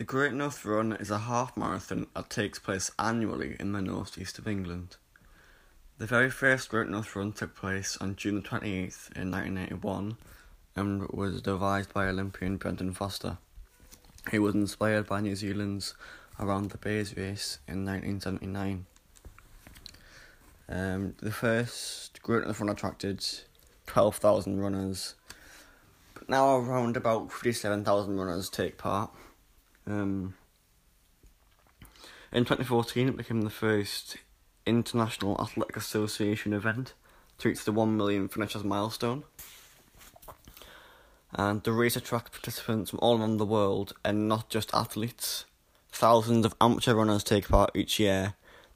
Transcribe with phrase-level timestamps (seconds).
[0.00, 4.38] The Great North Run is a half marathon that takes place annually in the northeast
[4.38, 4.96] of England.
[5.98, 10.16] The very first Great North Run took place on June 28th in 1981
[10.74, 13.36] and was devised by Olympian Brendan Foster.
[14.30, 15.92] He was inspired by New Zealand's
[16.38, 18.86] Around the Bays race in 1979.
[20.70, 23.22] Um, the first Great North Run attracted
[23.84, 25.14] 12,000 runners,
[26.14, 29.10] but now around about 57,000 runners take part.
[29.86, 30.34] Um,
[32.32, 34.16] in 2014, it became the first
[34.66, 36.94] International Athletic Association event
[37.38, 39.24] to reach the 1 million finishers milestone.
[41.32, 45.44] And the race attracts participants from all around the world and not just athletes.
[45.90, 48.34] Thousands of amateur runners take part each year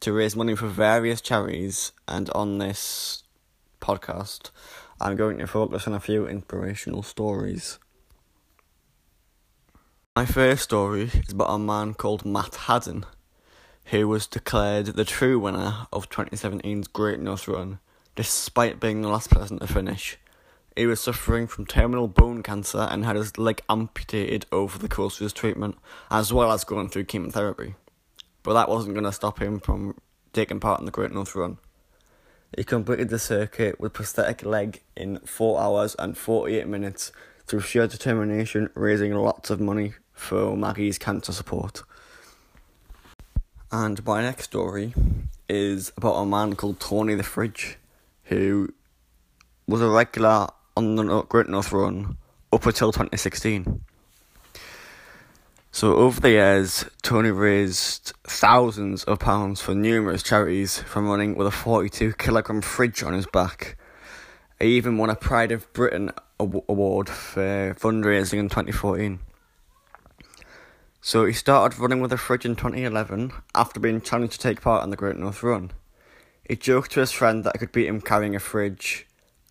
[0.00, 1.92] to raise money for various charities.
[2.08, 3.24] And on this
[3.80, 4.50] podcast,
[5.00, 7.78] I'm going to focus on a few inspirational stories.
[10.16, 13.04] My first story is about a man called Matt Hadden,
[13.84, 17.80] who was declared the true winner of 2017's Great North Run,
[18.14, 20.16] despite being the last person to finish.
[20.74, 25.20] He was suffering from terminal bone cancer and had his leg amputated over the course
[25.20, 25.76] of his treatment,
[26.10, 27.74] as well as going through chemotherapy.
[28.42, 29.98] But that wasn't going to stop him from
[30.32, 31.58] taking part in the Great North Run.
[32.56, 37.12] He completed the circuit with prosthetic leg in 4 hours and 48 minutes
[37.46, 41.82] through sheer determination, raising lots of money for Maggie's cancer support.
[43.70, 44.94] And my next story
[45.48, 47.78] is about a man called Tony the Fridge,
[48.24, 48.72] who
[49.68, 52.16] was a regular on the Great North Run
[52.52, 53.82] up until 2016.
[55.70, 61.46] So over the years, Tony raised thousands of pounds for numerous charities from running with
[61.46, 63.76] a 42 kilogram fridge on his back.
[64.58, 69.18] He even won a Pride of Britain award for fundraising in 2014.
[71.06, 74.82] So he started running with a fridge in 2011 after being challenged to take part
[74.82, 75.70] in the Great North Run.
[76.48, 79.06] He joked to his friend that he could beat him carrying a fridge,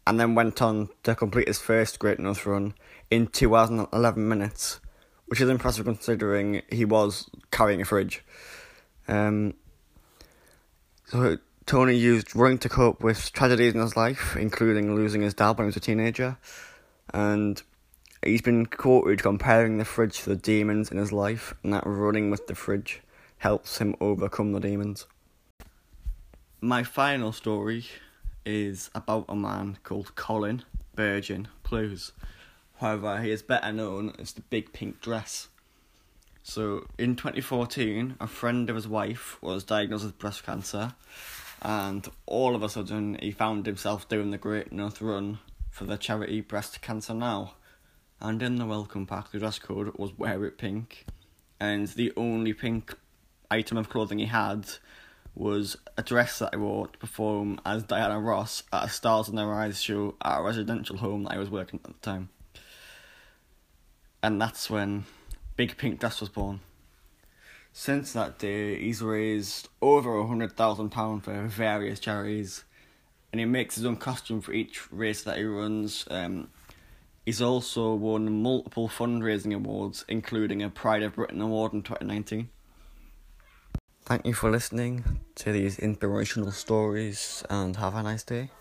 [0.06, 2.74] and then went on to complete his first Great North Run
[3.10, 4.82] in 2011 minutes,
[5.28, 8.22] which is impressive considering he was carrying a fridge.
[9.08, 9.54] Um,
[11.06, 15.58] so Tony used running to cope with tragedies in his life, including losing his dad
[15.58, 16.38] when he was a teenager,
[17.14, 17.64] and
[18.26, 22.32] He's been quoted comparing the fridge to the demons in his life, and that running
[22.32, 23.02] with the fridge
[23.38, 25.06] helps him overcome the demons.
[26.60, 27.86] My final story
[28.44, 30.64] is about a man called Colin
[30.96, 32.14] Burgin Plews.
[32.78, 35.50] However, he is better known as the Big Pink Dress.
[36.42, 40.96] So, in 2014, a friend of his wife was diagnosed with breast cancer,
[41.62, 45.38] and all of a sudden, he found himself doing the Great North Run
[45.70, 47.54] for the charity Breast Cancer Now
[48.22, 51.06] and in the welcome pack, the dress code was wear it pink,
[51.60, 52.96] and the only pink
[53.52, 54.68] item of clothing he had
[55.36, 59.36] was a dress that I wore to perform as Diana Ross at a Stars in
[59.36, 62.30] Their Eyes show at a residential home that I was working at the time.
[64.24, 65.06] And that's when
[65.58, 66.62] Big Pink Dress was born.
[67.74, 72.64] Since that day, he's raised over a hundred thousand pounds for various charities,
[73.32, 76.06] and he makes his own costume for each race that he runs.
[76.10, 76.48] Um,
[77.26, 82.50] He's also won multiple fundraising awards, including a Pride of Britain award in 2019.
[84.04, 88.52] Thank you for listening to these inspirational stories and have a nice day.